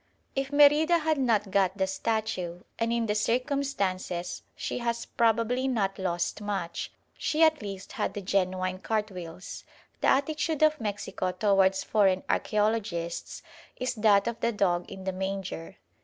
If 0.35 0.51
Merida 0.51 0.97
had 0.97 1.19
not 1.19 1.51
got 1.51 1.77
the 1.77 1.85
statue 1.85 2.61
and 2.79 2.91
in 2.91 3.05
the 3.05 3.13
circumstances 3.13 4.41
she 4.55 4.79
has 4.79 5.05
probably 5.05 5.67
not 5.67 5.99
lost 5.99 6.41
much 6.41 6.91
she 7.15 7.43
at 7.43 7.61
least 7.61 7.91
had 7.91 8.15
the 8.15 8.21
genuine 8.23 8.79
cartwheels. 8.79 9.63
The 9.99 10.07
attitude 10.07 10.63
of 10.63 10.81
Mexico 10.81 11.31
towards 11.33 11.83
foreign 11.83 12.23
archæologists 12.23 13.43
is 13.77 13.93
that 13.93 14.25
of 14.27 14.39
the 14.39 14.51
"dog 14.51 14.91
in 14.91 15.03
the 15.03 15.13
manger." 15.13 15.77